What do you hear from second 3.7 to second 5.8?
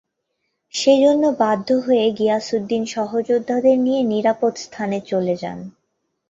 নিয়ে নিরাপদ স্থানে চলে যান।